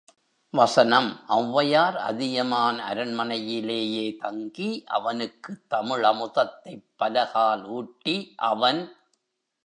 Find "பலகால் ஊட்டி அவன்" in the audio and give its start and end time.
6.99-8.81